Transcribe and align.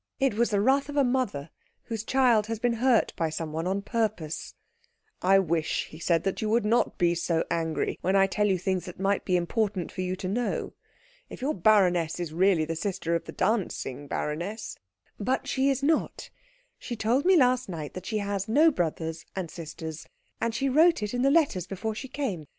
It 0.19 0.33
was 0.33 0.49
the 0.49 0.59
wrath 0.61 0.89
of 0.89 0.97
a 0.97 1.03
mother 1.03 1.51
whose 1.83 2.03
child 2.03 2.47
has 2.47 2.57
been 2.57 2.73
hurt 2.81 3.13
by 3.15 3.29
someone 3.29 3.67
on 3.67 3.83
purpose, 3.83 4.55
"I 5.21 5.37
wish," 5.37 5.85
he 5.91 5.99
said, 5.99 6.23
"that 6.23 6.41
you 6.41 6.49
would 6.49 6.65
not 6.65 6.97
be 6.97 7.13
so 7.13 7.43
angry 7.51 7.99
when 8.01 8.15
I 8.15 8.25
tell 8.25 8.47
you 8.47 8.57
things 8.57 8.85
that 8.85 8.99
might 8.99 9.25
be 9.25 9.35
important 9.37 9.91
for 9.91 10.01
you 10.01 10.15
to 10.15 10.27
know. 10.27 10.73
If 11.29 11.39
your 11.43 11.53
baroness 11.53 12.19
is 12.19 12.33
really 12.33 12.65
the 12.65 12.75
sister 12.75 13.13
of 13.13 13.25
the 13.25 13.31
dancing 13.31 14.07
baroness" 14.07 14.75
"But 15.29 15.45
she 15.45 15.69
is 15.69 15.83
not. 15.83 16.31
She 16.79 16.95
told 16.95 17.23
me 17.23 17.35
last 17.37 17.69
night 17.69 17.93
that 17.93 18.07
she 18.07 18.17
has 18.17 18.49
no 18.49 18.71
brothers 18.71 19.23
and 19.35 19.51
sisters. 19.51 20.07
And 20.41 20.55
she 20.55 20.67
wrote 20.67 21.03
it 21.03 21.13
in 21.13 21.21
the 21.21 21.29
letters 21.29 21.67
before 21.67 21.93
she 21.93 22.07
came. 22.07 22.47